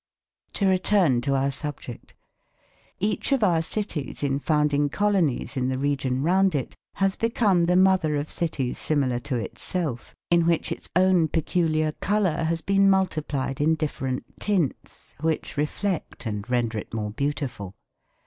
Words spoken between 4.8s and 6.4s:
colonies in the region